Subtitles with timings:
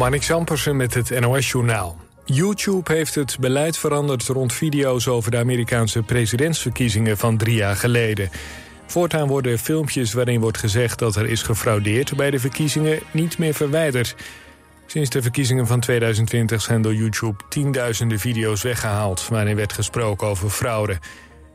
[0.00, 1.96] Marnik Zampersen met het NOS-journaal.
[2.24, 8.30] YouTube heeft het beleid veranderd rond video's over de Amerikaanse presidentsverkiezingen van drie jaar geleden.
[8.86, 13.54] Voortaan worden filmpjes waarin wordt gezegd dat er is gefraudeerd bij de verkiezingen niet meer
[13.54, 14.14] verwijderd.
[14.86, 19.28] Sinds de verkiezingen van 2020 zijn door YouTube tienduizenden video's weggehaald...
[19.28, 20.98] waarin werd gesproken over fraude.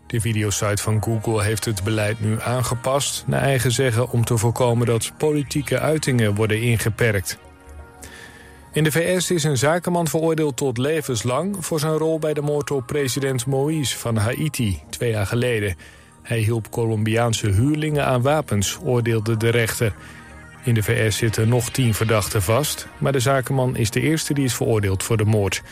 [0.08, 3.24] De videosite van Google heeft het beleid nu aangepast...
[3.28, 7.38] naar eigen zeggen om te voorkomen dat politieke uitingen worden ingeperkt.
[8.76, 11.66] In de VS is een zakenman veroordeeld tot levenslang...
[11.66, 15.76] voor zijn rol bij de moord op president Moïse van Haiti twee jaar geleden.
[16.22, 19.94] Hij hielp Colombiaanse huurlingen aan wapens, oordeelde de rechter.
[20.64, 22.88] In de VS zitten nog tien verdachten vast...
[22.98, 25.64] maar de zakenman is de eerste die is veroordeeld voor de moord.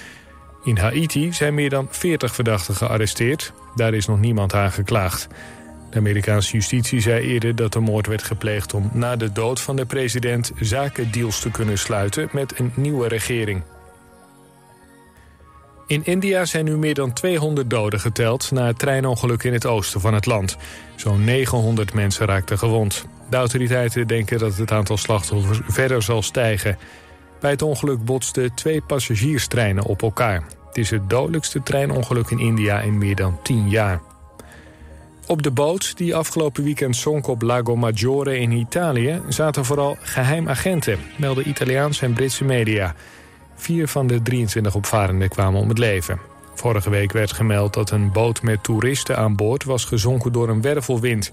[0.64, 3.54] In Haiti zijn meer dan 40 verdachten gearresteerd.
[3.76, 5.28] Daar is nog niemand aangeklaagd.
[5.94, 8.74] De Amerikaanse justitie zei eerder dat de moord werd gepleegd...
[8.74, 13.64] om na de dood van de president zakendeals te kunnen sluiten met een nieuwe regering.
[15.88, 18.52] In India zijn nu meer dan 200 doden geteld...
[18.52, 20.58] na het treinongeluk in het oosten van het land.
[20.96, 23.06] Zo'n 900 mensen raakten gewond.
[23.30, 26.78] De autoriteiten denken dat het aantal slachtoffers verder zal stijgen.
[27.40, 30.44] Bij het ongeluk botsten twee passagierstreinen op elkaar.
[30.68, 34.02] Het is het dodelijkste treinongeluk in India in meer dan 10 jaar.
[35.28, 39.22] Op de boot die afgelopen weekend zonk op Lago Maggiore in Italië...
[39.28, 42.96] zaten vooral geheimagenten, melden Italiaanse en Britse media.
[43.56, 46.20] Vier van de 23 opvarenden kwamen om het leven.
[46.54, 49.64] Vorige week werd gemeld dat een boot met toeristen aan boord...
[49.64, 51.32] was gezonken door een wervelwind.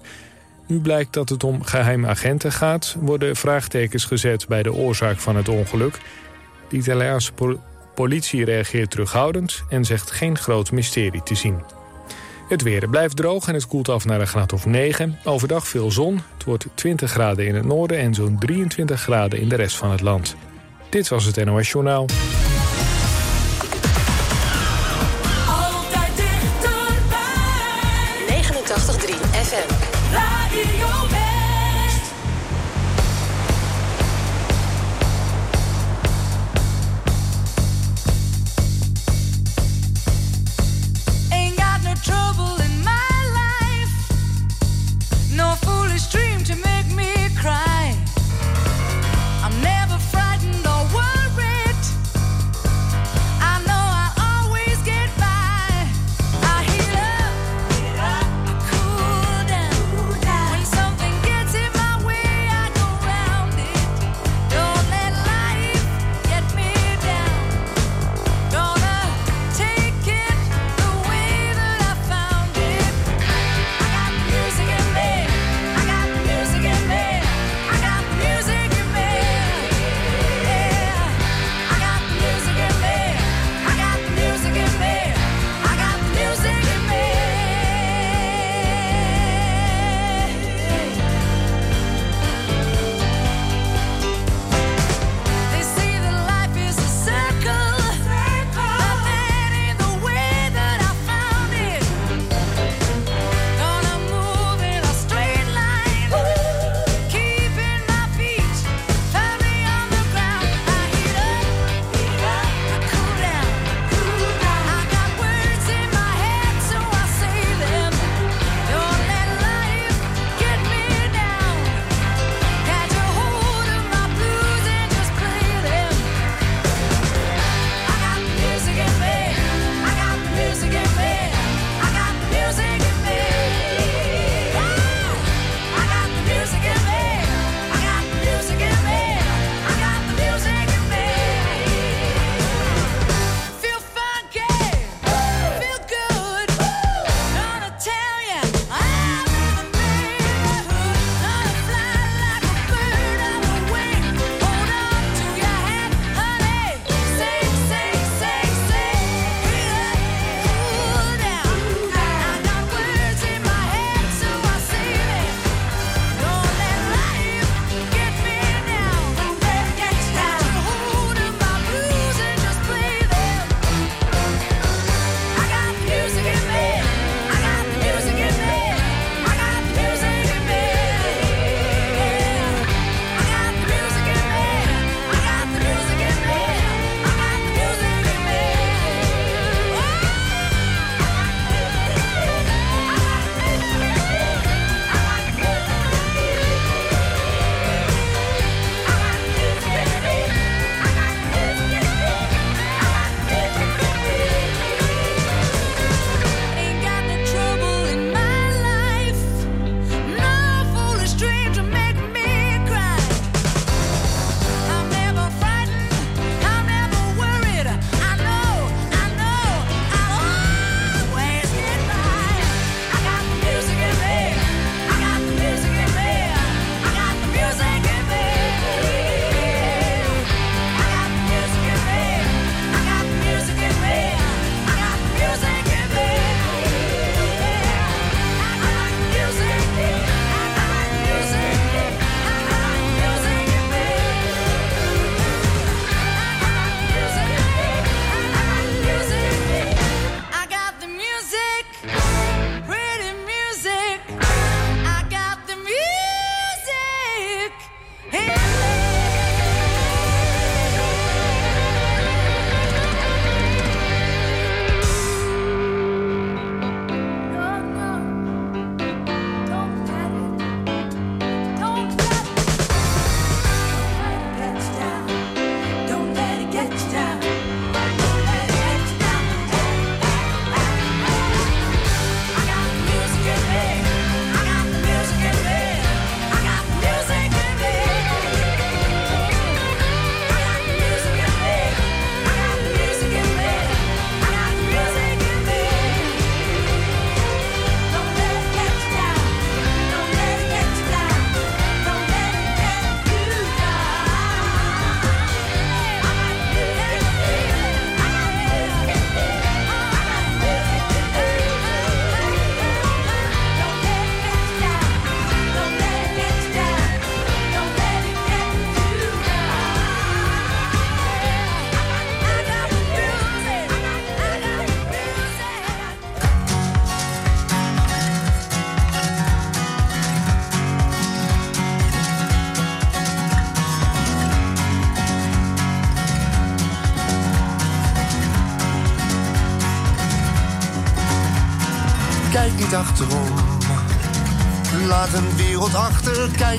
[0.67, 2.95] Nu blijkt dat het om geheimagenten gaat...
[2.99, 5.99] worden vraagtekens gezet bij de oorzaak van het ongeluk.
[6.69, 7.31] De Italiaanse
[7.95, 9.63] politie reageert terughoudend...
[9.69, 11.80] en zegt geen groot mysterie te zien.
[12.51, 15.19] Het weer blijft droog en het koelt af naar een graad of 9.
[15.23, 16.19] Overdag veel zon.
[16.33, 19.91] Het wordt 20 graden in het noorden en zo'n 23 graden in de rest van
[19.91, 20.35] het land.
[20.89, 22.05] Dit was het NOS Journaal.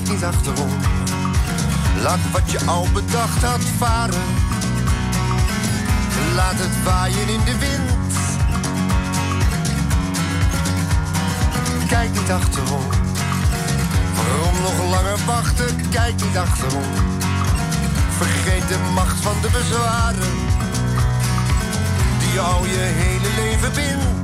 [0.03, 0.69] Kijk niet achterom.
[2.01, 4.21] Laat wat je al bedacht had varen.
[6.35, 8.13] Laat het waaien in de wind.
[11.87, 12.83] Kijk niet achterom.
[14.15, 15.89] Waarom nog langer wachten?
[15.89, 16.91] Kijk niet achterom.
[18.17, 20.33] Vergeet de macht van de bezwaren.
[22.19, 24.22] Die al je hele leven bindt.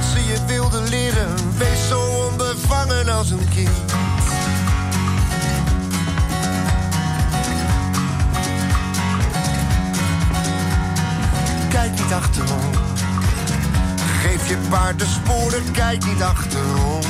[0.00, 1.34] Wat ze je wilden leren.
[1.56, 3.70] Wees zo onbevangen als een kind.
[11.68, 12.70] Kijk niet achterom.
[14.22, 17.02] Geef je paard de sporen, kijk niet achterom.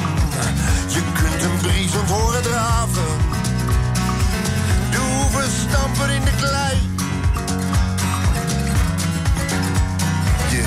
[0.89, 3.19] Je kunt een briesend horen draven.
[4.91, 6.90] De hoeven stampen in de klei.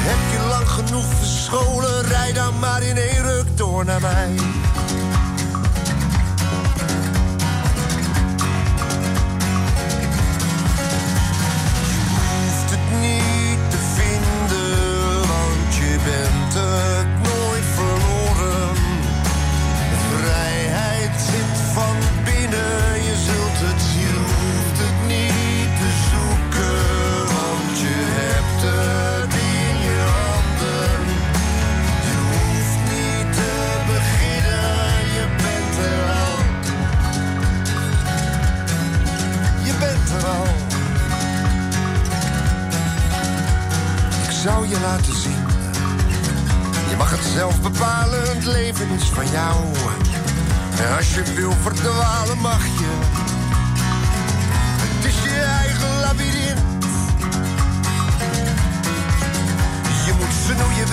[0.04, 4.36] Je hebt je lang genoeg verscholen, rij dan maar in één ruk door naar mij.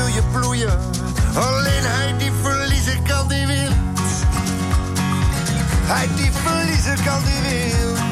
[0.05, 0.79] Wil je bloeien.
[1.35, 3.75] Alleen hij die verliezen kan, die wint.
[5.85, 8.10] Hij die verliezen kan, die wint.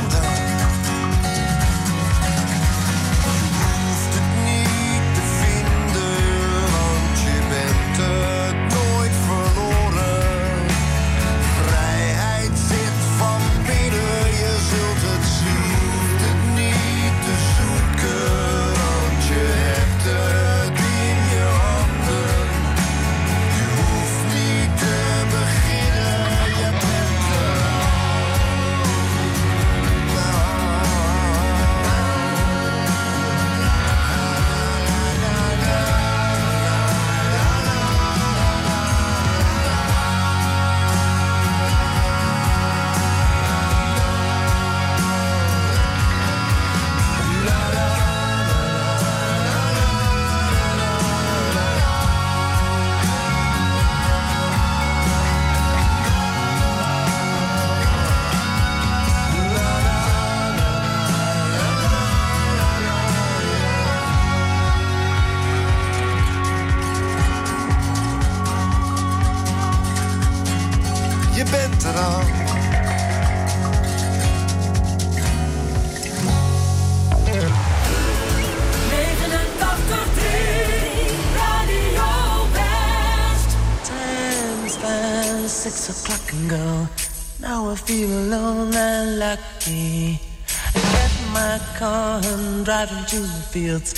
[93.59, 93.91] Fields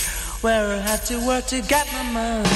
[0.43, 2.49] where I had to work to get my money.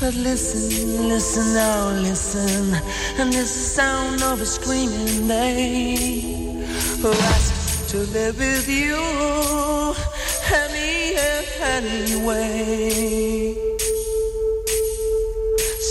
[0.00, 2.64] But listen, listen oh listen.
[3.18, 5.96] And this the sound of a screaming day
[7.00, 8.98] who asked to live with you
[10.64, 11.16] any
[11.76, 13.54] anyway.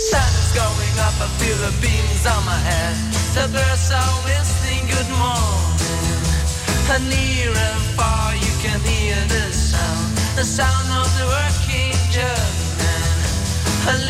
[0.08, 2.96] Sun is going up, I feel the beams on my head.
[3.36, 5.66] The birds are whistling good morning.
[6.92, 9.55] And near and far you can hear sound,
[10.36, 12.36] the sound of the working German.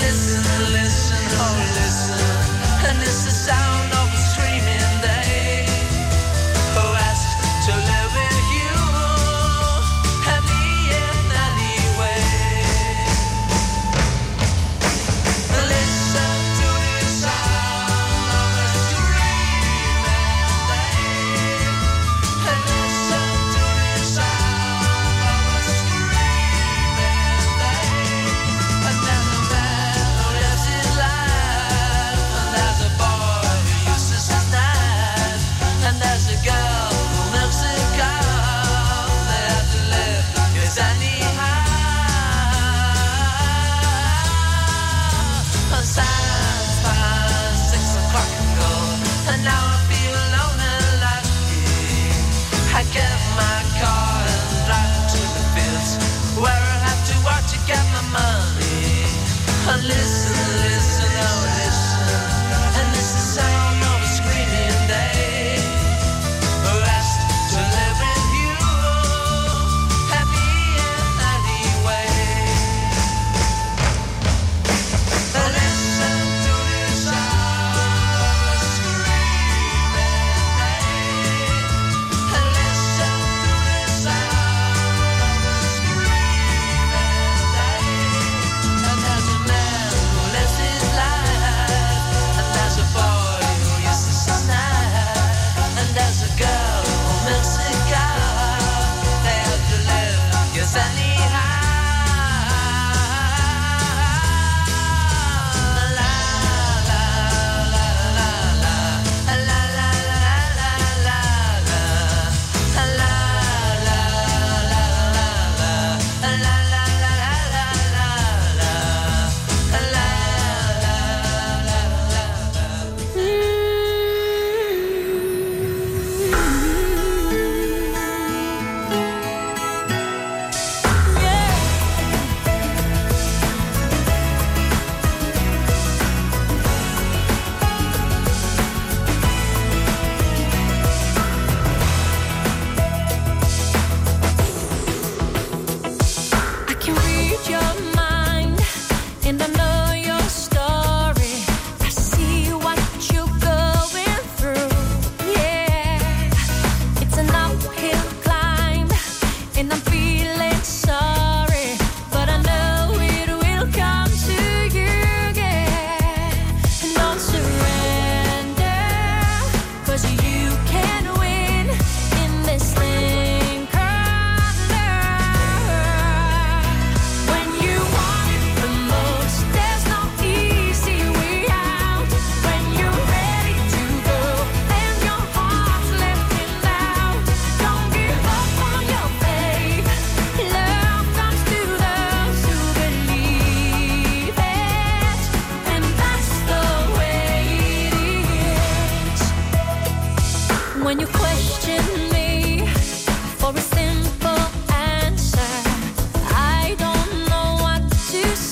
[0.00, 0.42] Listen,
[0.72, 3.65] listen, oh listen, and it's the sound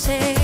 [0.04, 0.43] say,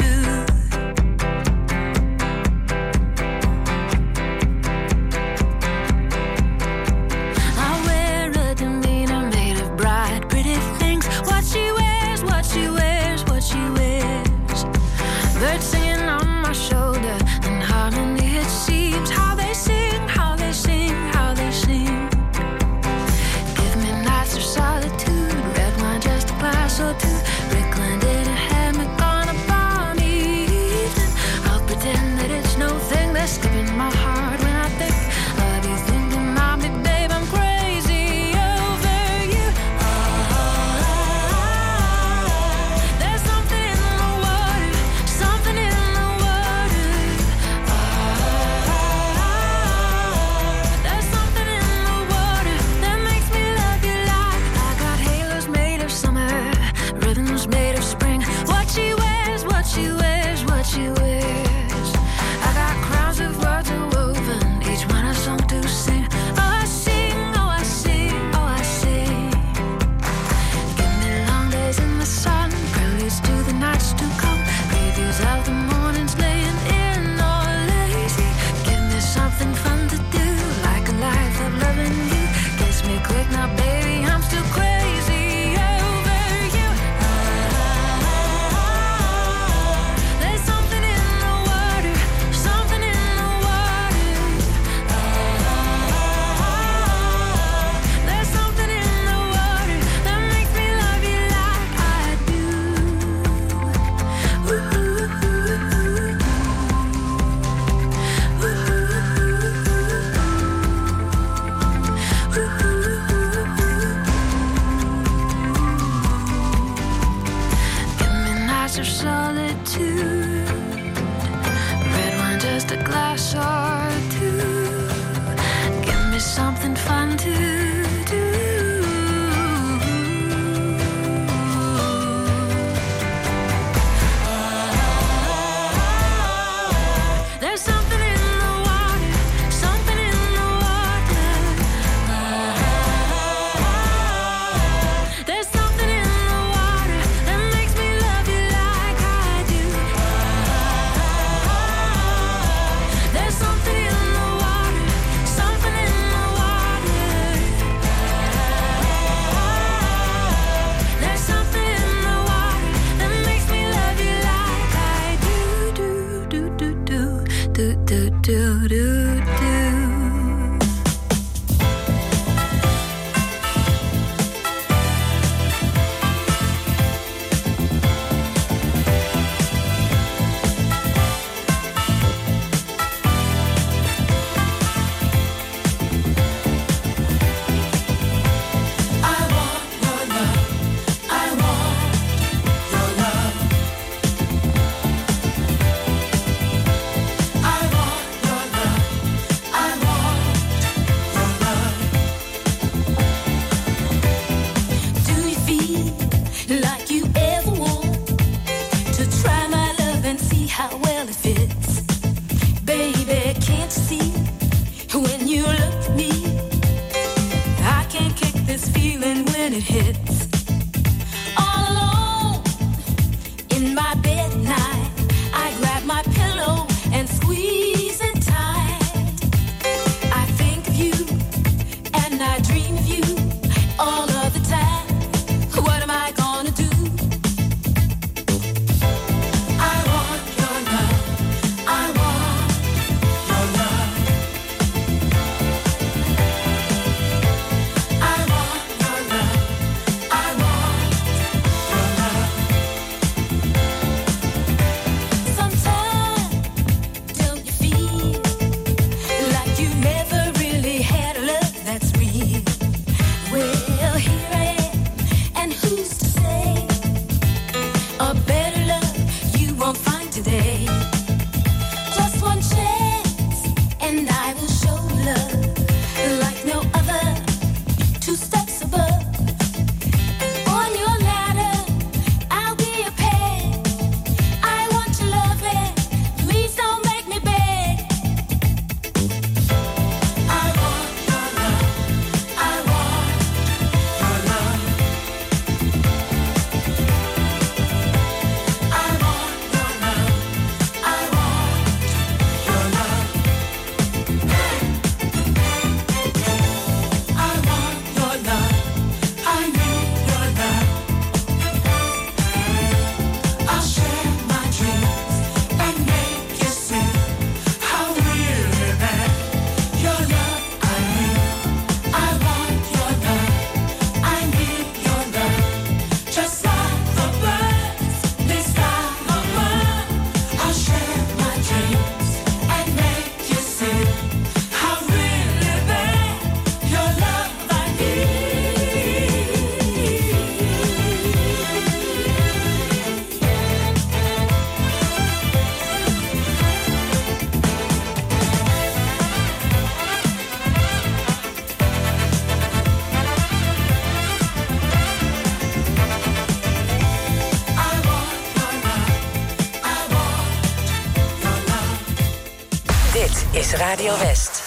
[363.01, 364.43] Is Radio West.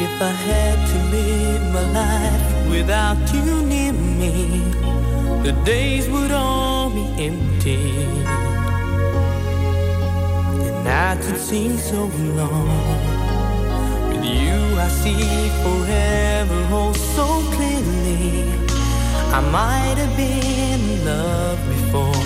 [0.00, 4.58] If I had to live my life without you near me,
[5.44, 7.76] the days would all be empty.
[10.64, 13.11] The nights would seem so long.
[15.02, 18.44] See forever oh so clearly.
[19.34, 22.22] I might have been in love before,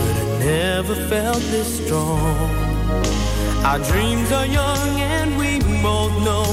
[0.00, 2.50] but I never felt this strong.
[3.64, 6.44] Our dreams are young and we both know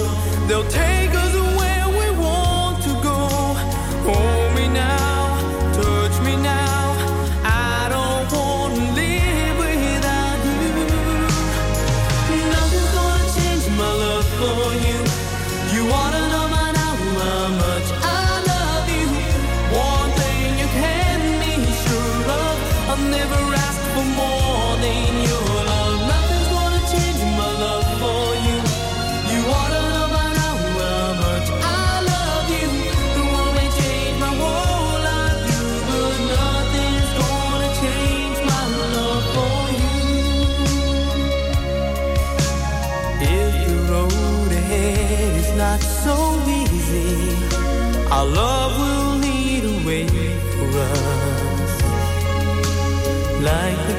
[0.48, 3.18] they'll take us where we want to go.
[4.06, 4.41] Hold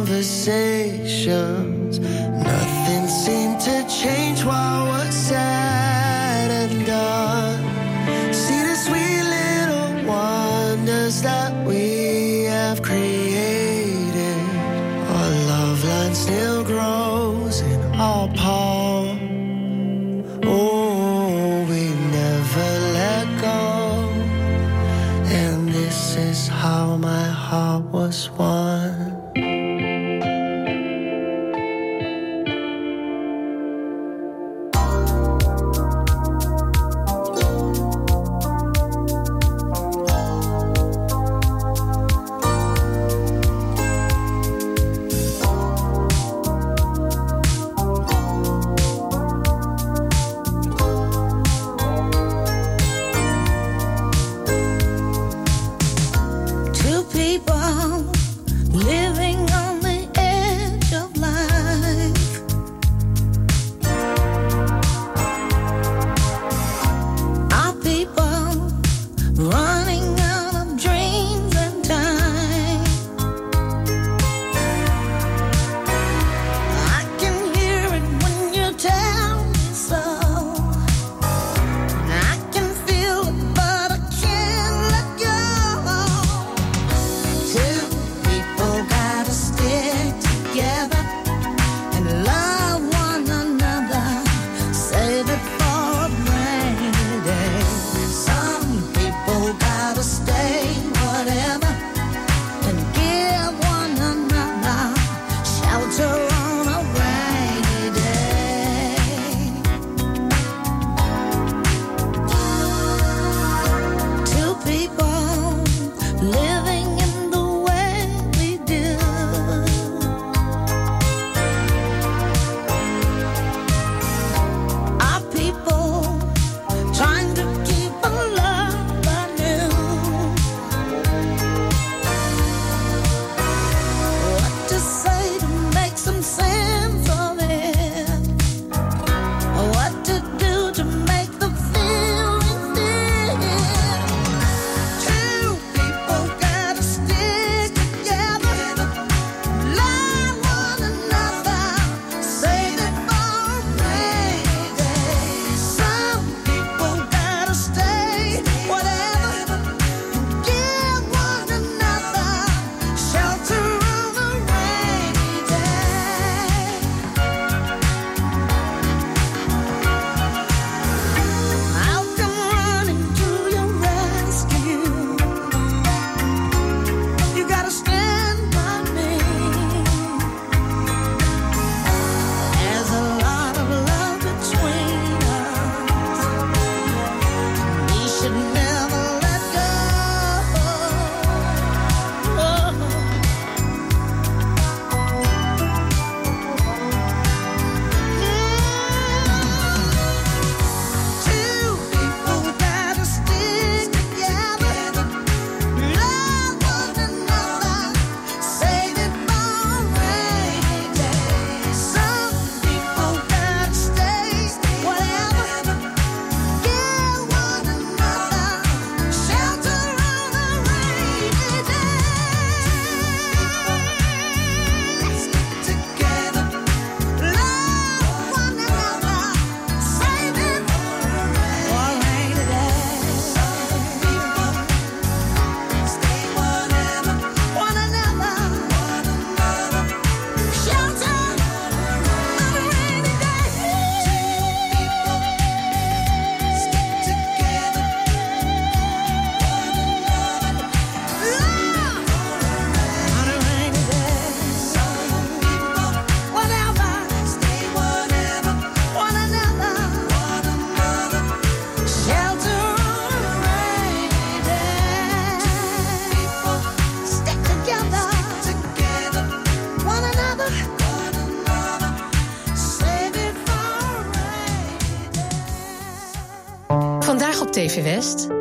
[0.00, 1.98] conversations.
[1.98, 7.62] Nothing seemed to change while we're sad and done.
[8.32, 14.40] See the sweet little wonders that we have created.
[15.16, 19.18] Our love line still grows in our palm.
[20.44, 22.70] Oh, we never
[23.00, 23.60] let go.
[25.42, 28.59] And this is how my heart was won.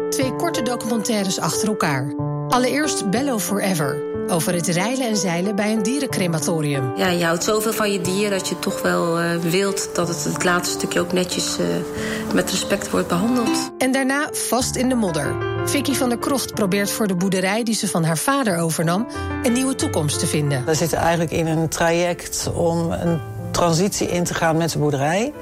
[0.09, 2.13] Twee korte documentaires achter elkaar.
[2.47, 6.97] Allereerst Bello Forever, over het reilen en zeilen bij een dierencrematorium.
[6.97, 10.23] Ja, je houdt zoveel van je dier dat je toch wel eh, wilt dat het
[10.23, 11.65] het laatste stukje ook netjes eh,
[12.33, 13.71] met respect wordt behandeld.
[13.77, 15.35] En daarna Vast in de Modder.
[15.65, 19.07] Vicky van der Krocht probeert voor de boerderij die ze van haar vader overnam
[19.43, 20.65] een nieuwe toekomst te vinden.
[20.65, 23.19] We zitten eigenlijk in een traject om een
[23.51, 25.33] transitie in te gaan met de boerderij.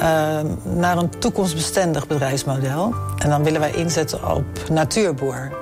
[0.00, 2.94] Eh, naar een toekomstbestendig bedrijfsmodel.
[3.18, 5.52] En dan willen wij inzetten op natuurboer,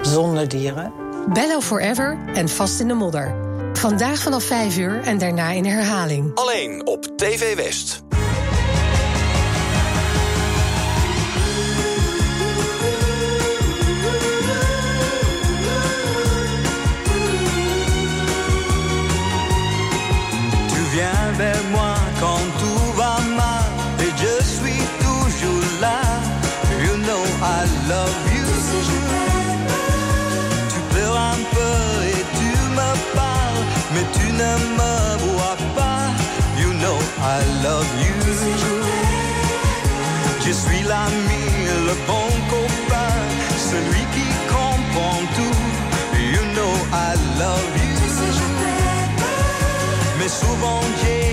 [0.00, 0.92] zonder dieren.
[1.32, 3.34] Bello Forever en Vast in de Modder.
[3.72, 6.34] Vandaag vanaf 5 uur en daarna in herhaling.
[6.34, 8.03] Alleen op TV West.
[30.72, 31.76] Tu pleures un peu
[32.08, 36.00] et tu me parles, mais tu ne me vois pas.
[36.58, 38.14] You know I love you.
[40.46, 41.44] Je suis l'ami,
[41.88, 43.14] le bon copain,
[43.70, 45.60] celui qui comprend tout.
[46.18, 47.82] You know I love you.
[50.18, 51.23] Mais souvent j'ai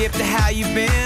[0.00, 0.99] skip to how you've been.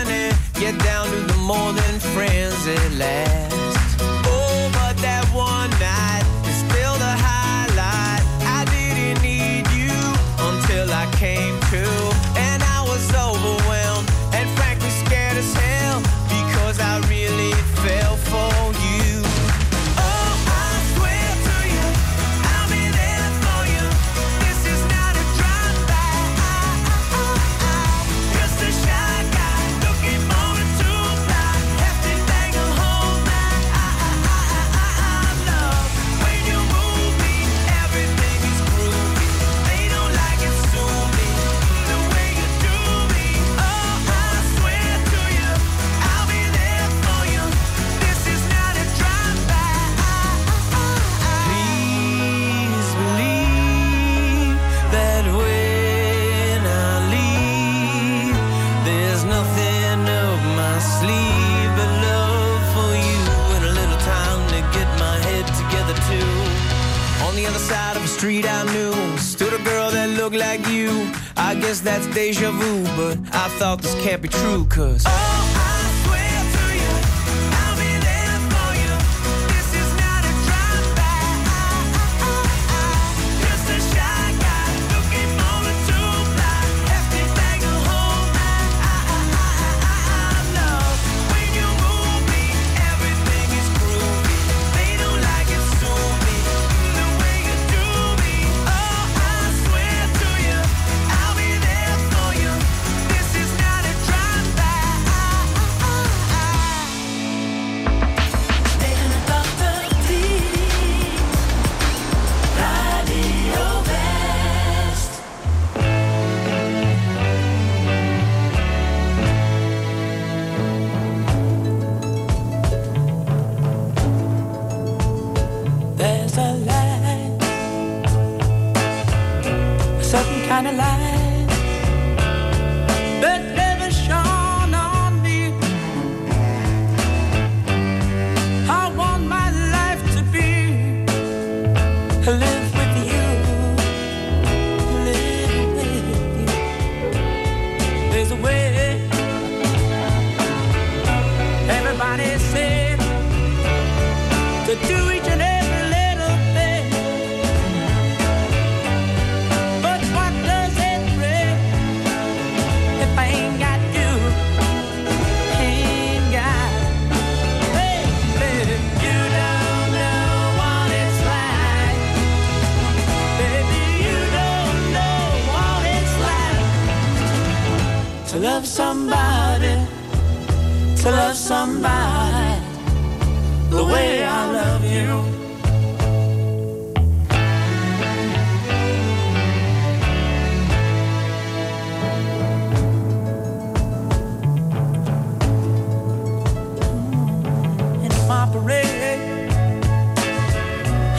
[74.04, 75.03] can't be true, cause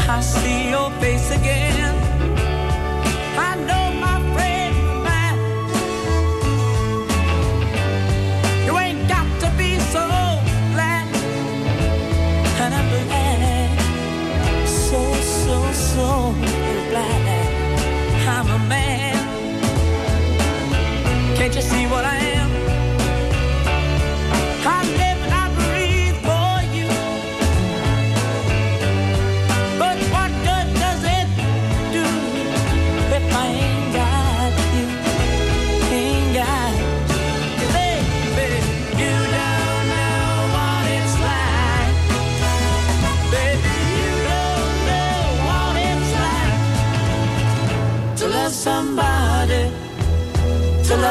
[0.08, 1.75] I see your face again.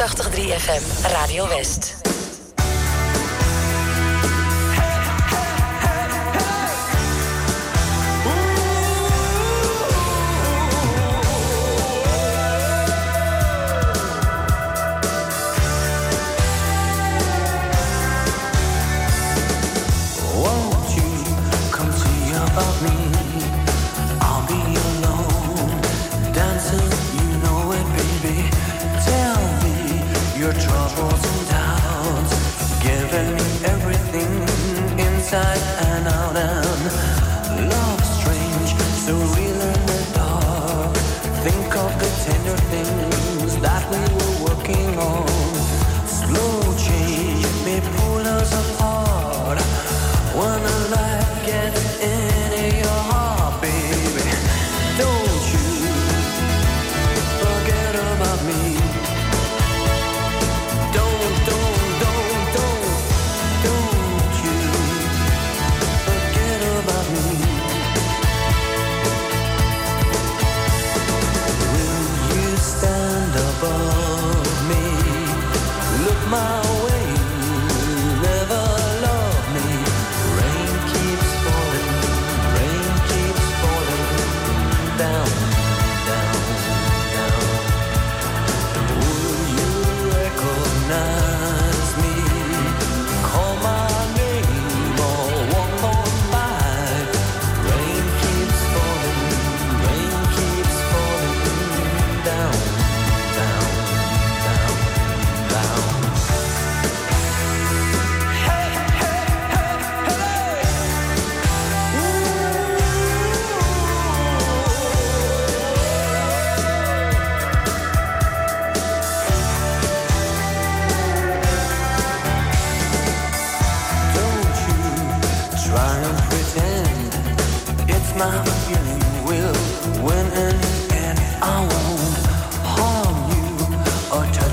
[0.00, 0.82] FM,
[1.12, 1.99] Radio West.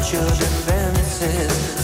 [0.10, 1.76] children fences